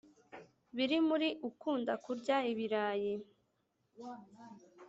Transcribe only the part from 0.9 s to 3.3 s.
muri ukunda kurya ibirayi